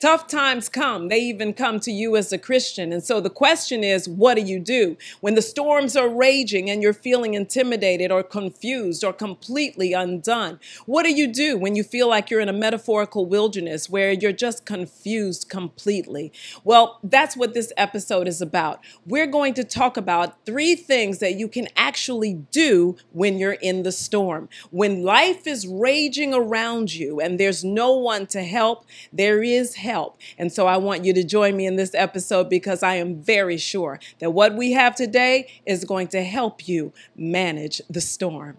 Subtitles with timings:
[0.00, 1.08] Tough times come.
[1.08, 2.92] They even come to you as a Christian.
[2.92, 6.80] And so the question is, what do you do when the storms are raging and
[6.80, 10.60] you're feeling intimidated or confused or completely undone?
[10.86, 14.30] What do you do when you feel like you're in a metaphorical wilderness where you're
[14.30, 16.32] just confused completely?
[16.62, 18.80] Well, that's what this episode is about.
[19.04, 23.82] We're going to talk about three things that you can actually do when you're in
[23.82, 24.48] the storm.
[24.70, 29.87] When life is raging around you and there's no one to help, there is help
[29.88, 30.18] help.
[30.36, 33.56] And so I want you to join me in this episode because I am very
[33.56, 38.58] sure that what we have today is going to help you manage the storm.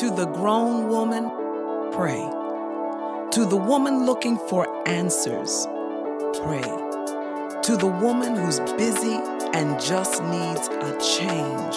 [0.00, 1.24] To the grown woman,
[1.92, 2.24] pray.
[3.32, 5.66] To the woman looking for answers,
[6.40, 6.68] pray.
[7.66, 9.18] To the woman who's busy
[9.52, 11.76] and just needs a change,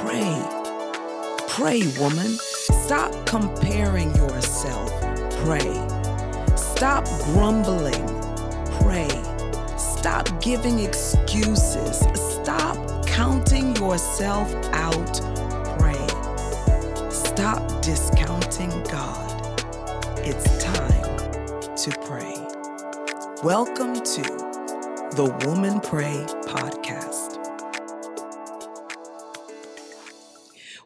[0.00, 0.58] pray.
[1.48, 2.38] Pray, woman.
[2.86, 5.72] Stop comparing yourself Pray.
[6.56, 8.06] Stop grumbling.
[8.80, 9.08] Pray.
[9.76, 12.00] Stop giving excuses.
[12.14, 15.20] Stop counting yourself out.
[15.78, 16.06] Pray.
[17.10, 19.62] Stop discounting God.
[20.18, 22.34] It's time to pray.
[23.44, 24.22] Welcome to
[25.14, 27.27] the Woman Pray Podcast.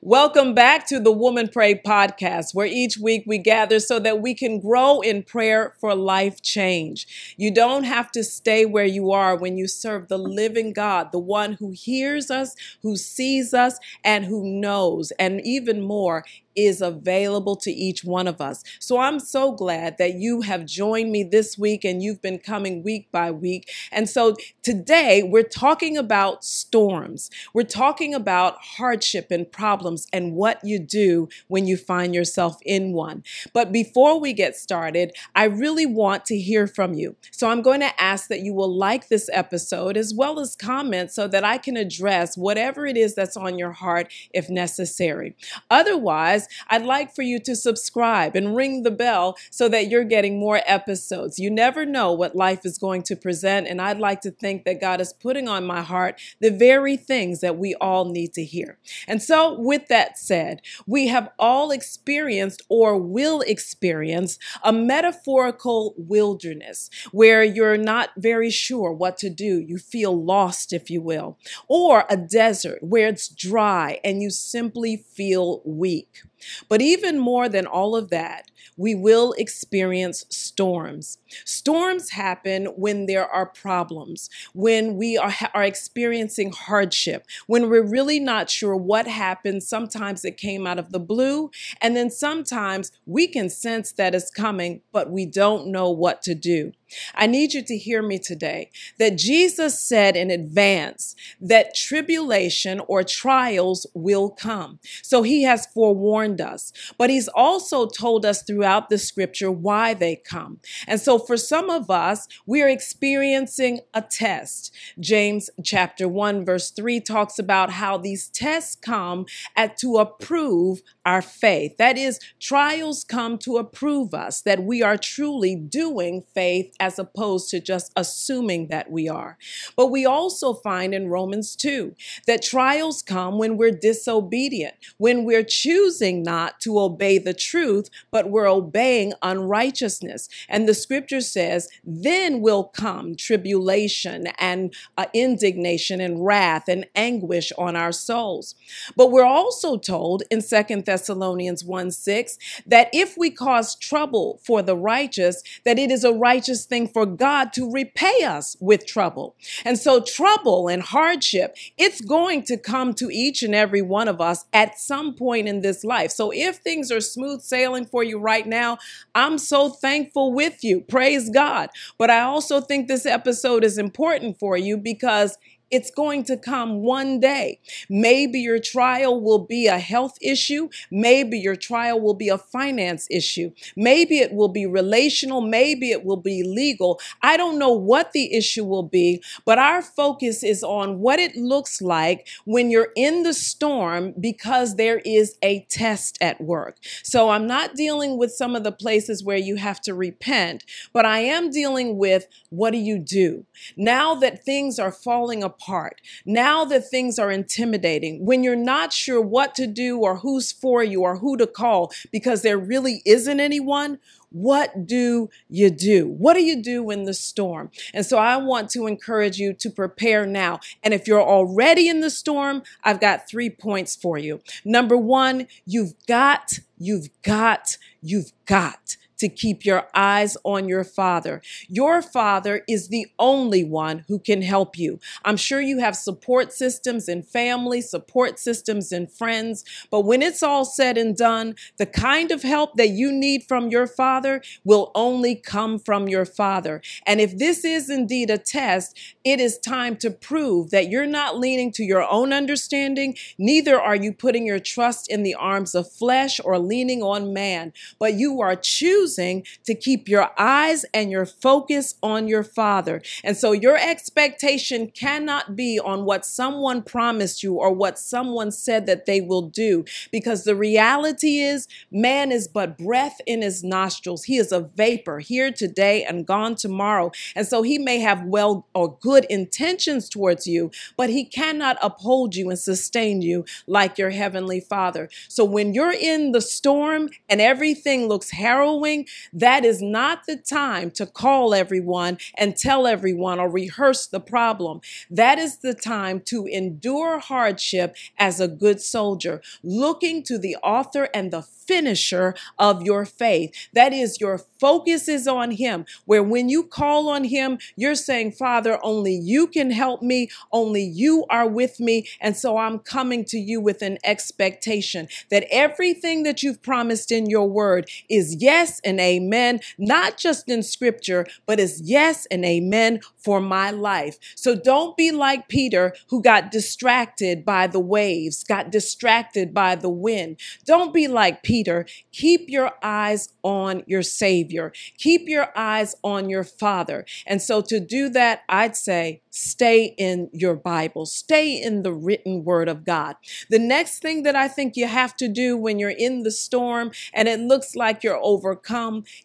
[0.04, 4.34] Welcome back to the Woman Pray podcast, where each week we gather so that we
[4.34, 7.34] can grow in prayer for life change.
[7.36, 11.20] You don't have to stay where you are when you serve the living God, the
[11.20, 16.24] one who hears us, who sees us, and who knows, and even more,
[16.56, 18.62] is available to each one of us.
[18.78, 22.82] So I'm so glad that you have joined me this week and you've been coming
[22.82, 23.70] week by week.
[23.90, 27.30] And so today we're talking about storms.
[27.54, 32.92] We're talking about hardship and problems and what you do when you find yourself in
[32.92, 33.22] one.
[33.52, 37.16] But before we get started, I really want to hear from you.
[37.30, 41.10] So I'm going to ask that you will like this episode as well as comment
[41.10, 45.34] so that I can address whatever it is that's on your heart if necessary.
[45.70, 50.38] Otherwise, I'd like for you to subscribe and ring the bell so that you're getting
[50.38, 51.38] more episodes.
[51.38, 54.80] You never know what life is going to present, and I'd like to think that
[54.80, 58.78] God is putting on my heart the very things that we all need to hear.
[59.06, 66.90] And so, with that said, we have all experienced or will experience a metaphorical wilderness
[67.12, 69.60] where you're not very sure what to do.
[69.60, 71.38] You feel lost, if you will,
[71.68, 76.22] or a desert where it's dry and you simply feel weak.
[76.68, 81.18] But even more than all of that, we will experience storms.
[81.44, 88.20] Storms happen when there are problems, when we are, are experiencing hardship, when we're really
[88.20, 89.62] not sure what happened.
[89.62, 91.50] Sometimes it came out of the blue,
[91.80, 96.34] and then sometimes we can sense that it's coming, but we don't know what to
[96.34, 96.72] do.
[97.14, 103.02] I need you to hear me today that Jesus said in advance that tribulation or
[103.02, 104.78] trials will come.
[105.02, 110.16] So he has forewarned us, but he's also told us throughout the scripture why they
[110.16, 110.60] come.
[110.86, 114.74] And so for some of us, we are experiencing a test.
[115.00, 121.22] James chapter 1 verse 3 talks about how these tests come at to approve our
[121.22, 121.76] faith.
[121.78, 127.50] That is trials come to approve us that we are truly doing faith as opposed
[127.50, 129.38] to just assuming that we are.
[129.76, 131.94] But we also find in Romans 2
[132.26, 138.30] that trials come when we're disobedient, when we're choosing not to obey the truth, but
[138.30, 140.28] we're obeying unrighteousness.
[140.48, 147.52] And the scripture says, then will come tribulation and uh, indignation and wrath and anguish
[147.58, 148.54] on our souls.
[148.96, 154.60] But we're also told in Second Thessalonians 1 6 that if we cause trouble for
[154.60, 159.34] the righteous, that it is a righteous thing for God to repay us with trouble.
[159.64, 164.20] And so, trouble and hardship, it's going to come to each and every one of
[164.20, 166.10] us at some point in this life.
[166.10, 168.76] So, if things are smooth sailing for you right now,
[169.14, 170.82] I'm so thankful with you.
[170.82, 171.70] Praise God.
[171.96, 175.38] But I also think this episode is important for you because
[175.72, 177.58] it's going to come one day.
[177.88, 180.68] Maybe your trial will be a health issue.
[180.90, 183.52] Maybe your trial will be a finance issue.
[183.74, 185.40] Maybe it will be relational.
[185.40, 187.00] Maybe it will be legal.
[187.22, 191.36] I don't know what the issue will be, but our focus is on what it
[191.36, 196.76] looks like when you're in the storm because there is a test at work.
[197.02, 201.06] So I'm not dealing with some of the places where you have to repent, but
[201.06, 203.46] I am dealing with what do you do?
[203.74, 206.00] Now that things are falling apart apart.
[206.24, 210.82] Now that things are intimidating, when you're not sure what to do or who's for
[210.82, 213.98] you or who to call because there really isn't anyone,
[214.30, 216.08] what do you do?
[216.08, 217.70] What do you do in the storm?
[217.92, 220.60] And so I want to encourage you to prepare now.
[220.82, 224.40] And if you're already in the storm, I've got three points for you.
[224.64, 231.40] Number one, you've got, you've got, you've got to keep your eyes on your Father.
[231.68, 234.98] Your Father is the only one who can help you.
[235.24, 240.42] I'm sure you have support systems and family, support systems and friends, but when it's
[240.42, 244.90] all said and done, the kind of help that you need from your Father will
[244.96, 246.82] only come from your Father.
[247.06, 251.38] And if this is indeed a test, it is time to prove that you're not
[251.38, 255.88] leaning to your own understanding, neither are you putting your trust in the arms of
[255.92, 261.26] flesh or leaning on man, but you are choosing to keep your eyes and your
[261.26, 263.02] focus on your Father.
[263.24, 268.86] And so your expectation cannot be on what someone promised you or what someone said
[268.86, 274.24] that they will do, because the reality is man is but breath in his nostrils.
[274.24, 277.10] He is a vapor here today and gone tomorrow.
[277.34, 282.34] And so he may have well or good intentions towards you, but he cannot uphold
[282.34, 285.08] you and sustain you like your heavenly Father.
[285.28, 289.01] So when you're in the storm and everything looks harrowing,
[289.32, 294.80] that is not the time to call everyone and tell everyone or rehearse the problem.
[295.10, 301.08] That is the time to endure hardship as a good soldier, looking to the author
[301.14, 303.54] and the finisher of your faith.
[303.72, 308.32] That is, your focus is on Him, where when you call on Him, you're saying,
[308.32, 312.08] Father, only you can help me, only you are with me.
[312.20, 317.30] And so I'm coming to you with an expectation that everything that you've promised in
[317.30, 323.00] your word is yes and amen, not just in scripture, but is yes and amen
[323.16, 324.18] for my life.
[324.34, 329.90] So don't be like Peter, who got distracted by the waves, got distracted by the
[329.90, 330.38] wind.
[330.64, 334.72] Don't be like Peter, keep your eyes on your Savior.
[334.98, 337.04] Keep your eyes on your Father.
[337.26, 342.44] And so to do that, I'd say stay in your Bible, stay in the written
[342.44, 343.16] word of God.
[343.50, 346.92] The next thing that I think you have to do when you're in the storm
[347.12, 348.71] and it looks like you're overcome,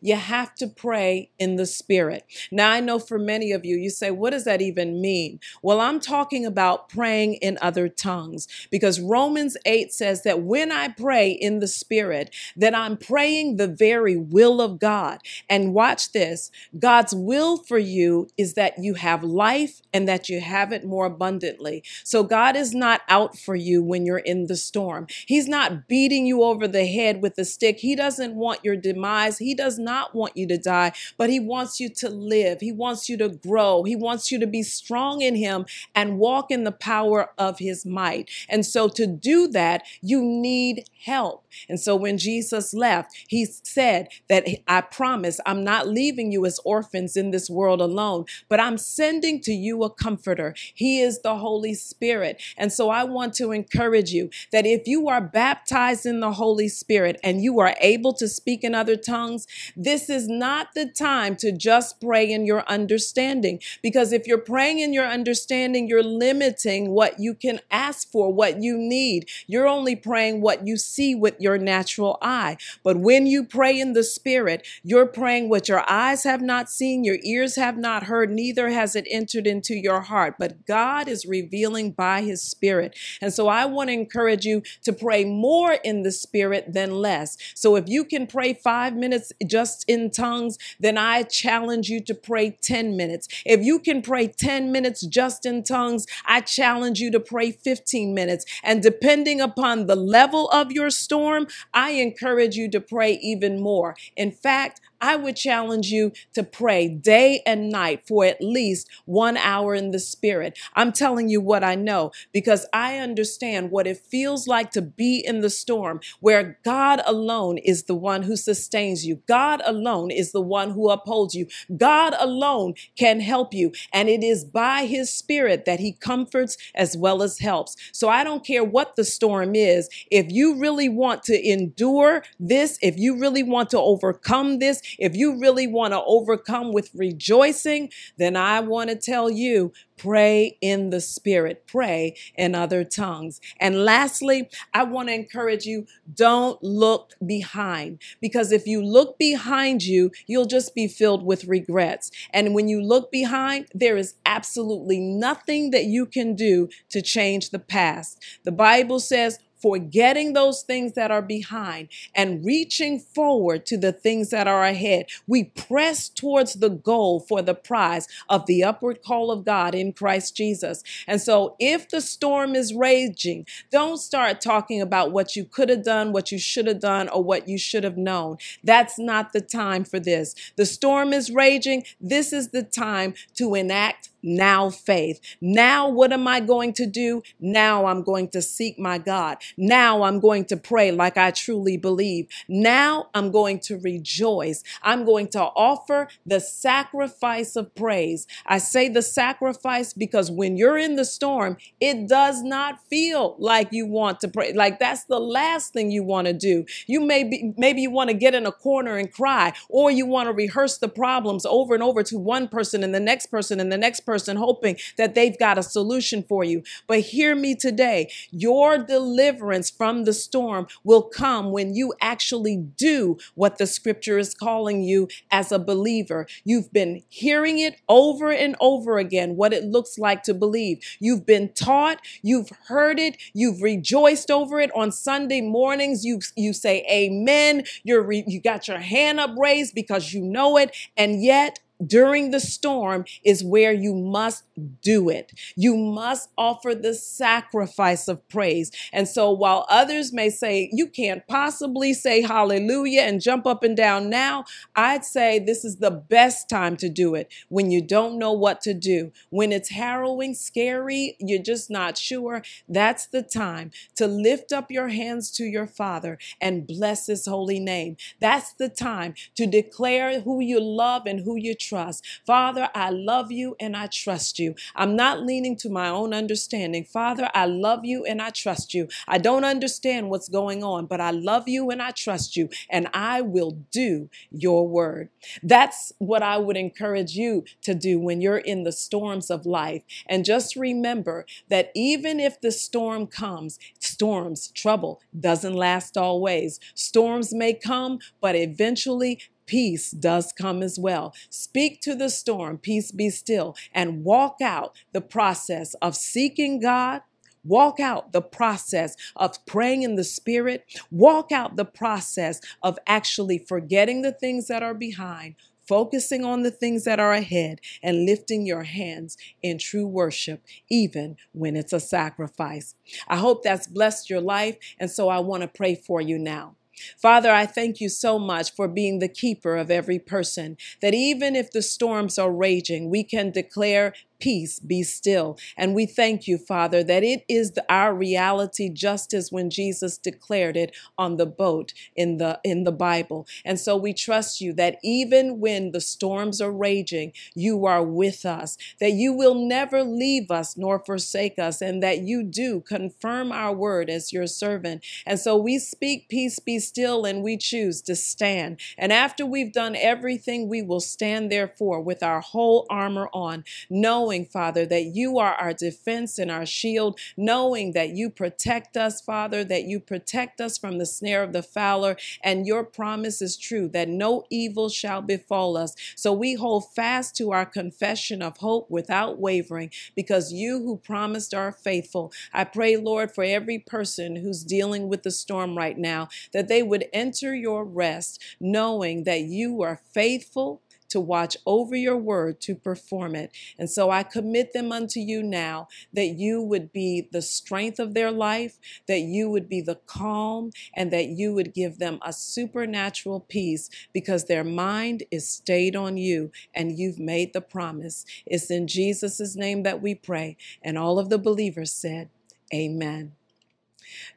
[0.02, 2.26] you have to pray in the Spirit.
[2.52, 5.40] Now, I know for many of you, you say, what does that even mean?
[5.62, 10.90] Well, I'm talking about praying in other tongues because Romans 8 says that when I
[10.90, 15.20] pray in the Spirit, that I'm praying the very will of God.
[15.50, 20.42] And watch this God's will for you is that you have life and that you
[20.42, 21.84] have it more abundantly.
[22.04, 25.08] So God is not out for you when you're in the storm.
[25.26, 27.80] He's not beating you over the head with a stick.
[27.80, 29.37] He doesn't want your demise.
[29.38, 32.60] He does not want you to die, but He wants you to live.
[32.62, 33.84] He wants you to grow.
[33.84, 37.86] He wants you to be strong in Him and walk in the power of His
[37.86, 38.30] might.
[38.50, 41.46] And so to do that, you need help.
[41.70, 46.60] And so when Jesus left, he said that I promise I'm not leaving you as
[46.66, 50.54] orphans in this world alone, but I'm sending to you a comforter.
[50.74, 52.42] He is the Holy Spirit.
[52.58, 56.68] And so I want to encourage you that if you are baptized in the Holy
[56.68, 59.27] Spirit and you are able to speak in other tongues,
[59.76, 63.60] this is not the time to just pray in your understanding.
[63.82, 68.62] Because if you're praying in your understanding, you're limiting what you can ask for, what
[68.62, 69.30] you need.
[69.48, 72.58] You're only praying what you see with your natural eye.
[72.84, 77.04] But when you pray in the Spirit, you're praying what your eyes have not seen,
[77.04, 80.36] your ears have not heard, neither has it entered into your heart.
[80.38, 82.96] But God is revealing by His Spirit.
[83.22, 87.38] And so I want to encourage you to pray more in the Spirit than less.
[87.56, 92.14] So if you can pray five minutes just in tongues, then I challenge you to
[92.14, 93.28] pray 10 minutes.
[93.46, 98.14] If you can pray 10 minutes just in tongues, I challenge you to pray 15
[98.14, 98.46] minutes.
[98.64, 103.96] And depending upon the level of your storm, I encourage you to pray even more.
[104.16, 109.38] In fact, I would challenge you to pray day and night for at least one
[109.38, 110.58] hour in the Spirit.
[110.76, 115.24] I'm telling you what I know because I understand what it feels like to be
[115.26, 119.22] in the storm where God alone is the one who sustains you.
[119.28, 121.48] God alone is the one who upholds you.
[121.76, 123.72] God alone can help you.
[123.94, 127.76] And it is by His Spirit that He comforts as well as helps.
[127.92, 129.90] So I don't care what the storm is.
[130.12, 135.16] If you really want to endure this, if you really want to overcome this, If
[135.16, 140.92] you really want to overcome with rejoicing, then I want to tell you pray in
[140.92, 143.42] the spirit, pray in other tongues.
[143.60, 149.84] And lastly, I want to encourage you don't look behind because if you look behind
[149.84, 152.12] you, you'll just be filled with regrets.
[152.32, 157.50] And when you look behind, there is absolutely nothing that you can do to change
[157.50, 158.24] the past.
[158.44, 164.30] The Bible says, forgetting those things that are behind and reaching forward to the things
[164.30, 165.08] that are ahead.
[165.28, 169.94] We press towards the goal for the prize of the upward call of God in
[169.94, 170.84] Christ Jesus.
[171.08, 175.84] And so, if the storm is raging, don't start talking about what you could have
[175.84, 178.38] done, what you should have done, or what you should have known.
[178.64, 180.36] That's not the time for this.
[180.56, 181.84] The storm is raging.
[182.00, 185.20] This is the time to enact now faith.
[185.42, 187.24] Now, what am I going to do?
[187.40, 189.38] Now I'm going to seek my God.
[189.58, 192.28] Now I'm going to pray like I truly believe.
[192.48, 194.64] Now I'm going to rejoice.
[194.84, 198.28] I'm going to offer the sacrifice of praise.
[198.46, 203.70] I say the sacrifice because when you're in the storm, it does not feel like
[203.72, 204.54] you want to pray.
[204.54, 206.66] Like that's the last thing you want to do.
[206.86, 210.06] You may be, maybe you want to get in a corner and cry, or you
[210.06, 213.60] want to rehearse the problems over and over to one person and the next person
[213.60, 216.64] and the next person person hoping that they've got a solution for you.
[216.88, 223.18] But hear me today your deliverance from the storm will come when you actually do
[223.36, 226.26] what the scripture is calling you as a believer.
[226.44, 230.80] You've been hearing it over and over again, what it looks like to believe.
[231.00, 236.04] You've been taught, you've heard it, you've rejoiced over it on Sunday mornings.
[236.04, 237.66] You, you say amen.
[237.84, 240.76] You're re, you got your hand up raised because you know it.
[240.96, 244.44] And yet during the storm is where you must
[244.82, 245.32] do it.
[245.56, 248.72] You must offer the sacrifice of praise.
[248.92, 253.78] And so while others may say, you can't possibly say hallelujah and jump up and
[253.78, 258.18] down now, I'd say this is the best time to do it when you don't
[258.18, 259.12] know what to do.
[259.30, 262.42] When it's harrowing, scary, you're just not sure.
[262.68, 267.60] That's the time to lift up your hands to your Father and bless His holy
[267.60, 267.98] name.
[268.20, 272.06] That's the time to declare who you love and who you trust.
[272.26, 274.56] Father, I love you and I trust you.
[274.76, 276.84] I'm not leaning to my own understanding.
[276.86, 278.88] Father, I love you and I trust you.
[279.08, 282.88] I don't understand what's going on, but I love you and I trust you, and
[282.94, 285.10] I will do your word.
[285.44, 289.84] That's what I would encourage you to do when you're in the storms of life.
[290.08, 296.60] And just remember that even if the storm comes, storms, trouble doesn't last always.
[296.76, 301.14] Storms may come, but eventually peace does come as well.
[301.30, 307.02] Speak to the storm, peace be still, and walk out the process of seeking God.
[307.44, 310.66] Walk out the process of praying in the spirit.
[310.92, 315.36] Walk out the process of actually forgetting the things that are behind,
[315.66, 321.16] focusing on the things that are ahead, and lifting your hands in true worship, even
[321.32, 322.76] when it's a sacrifice.
[323.08, 326.57] I hope that's blessed your life, and so I want to pray for you now.
[326.98, 331.36] Father, I thank you so much for being the keeper of every person, that even
[331.36, 335.38] if the storms are raging, we can declare peace be still.
[335.56, 340.58] And we thank you, Father, that it is our reality just as when Jesus declared
[340.58, 343.28] it on the boat in the in the Bible.
[343.46, 348.26] And so we trust you that even when the storms are raging, you are with
[348.26, 353.32] us, that you will never leave us nor forsake us, and that you do confirm
[353.32, 354.84] our word as your servant.
[355.06, 358.60] And so we speak peace be still and we choose to stand.
[358.78, 364.07] And after we've done everything, we will stand therefore with our whole armor on, knowing
[364.08, 369.02] knowing, Father, that you are our defense and our shield, knowing that you protect us,
[369.02, 373.36] Father, that you protect us from the snare of the fowler, and your promise is
[373.36, 375.76] true that no evil shall befall us.
[375.98, 381.34] So we hold fast to our confession of hope without wavering, because you who promised
[381.34, 382.14] are faithful.
[382.32, 386.64] I pray, Lord, for every person who's dealing with the storm right now, that they
[386.64, 392.56] would enter your rest, knowing that you are faithful to watch over your word to
[392.56, 393.32] perform it.
[393.58, 397.94] And so I commit them unto you now that you would be the strength of
[397.94, 402.14] their life, that you would be the calm, and that you would give them a
[402.14, 408.06] supernatural peace because their mind is stayed on you and you've made the promise.
[408.26, 410.38] It's in Jesus' name that we pray.
[410.62, 412.10] And all of the believers said,
[412.54, 413.17] Amen.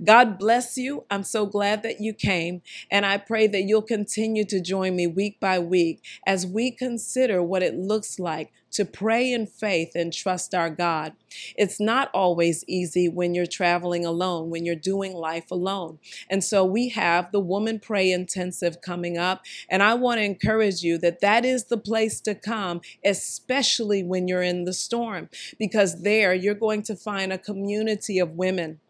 [0.03, 1.05] God bless you.
[1.11, 5.07] I'm so glad that you came, and I pray that you'll continue to join me
[5.07, 10.13] week by week as we consider what it looks like to pray in faith and
[10.13, 11.13] trust our God.
[11.57, 15.99] It's not always easy when you're traveling alone, when you're doing life alone.
[16.29, 20.83] And so we have the Woman Pray Intensive coming up, and I want to encourage
[20.83, 26.03] you that that is the place to come, especially when you're in the storm, because
[26.03, 28.81] there you're going to find a community of women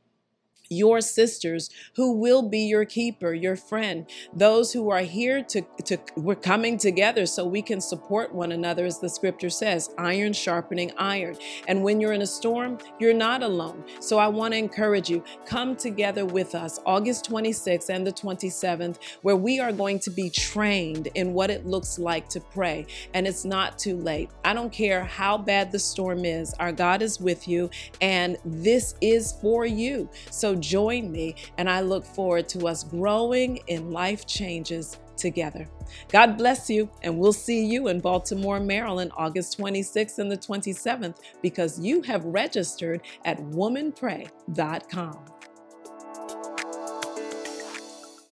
[0.70, 5.98] your sisters who will be your keeper, your friend, those who are here to, to
[6.16, 10.92] we're coming together so we can support one another, as the scripture says, iron sharpening
[10.96, 11.36] iron.
[11.66, 13.84] And when you're in a storm, you're not alone.
[13.98, 18.98] So I want to encourage you, come together with us August 26th and the 27th,
[19.22, 22.86] where we are going to be trained in what it looks like to pray.
[23.12, 24.30] And it's not too late.
[24.44, 28.94] I don't care how bad the storm is, our God is with you, and this
[29.00, 30.08] is for you.
[30.30, 35.66] So join me, and I look forward to us growing in life changes together.
[36.08, 41.18] God bless you, and we'll see you in Baltimore, Maryland, August 26th and the 27th
[41.42, 45.24] because you have registered at womanpray.com.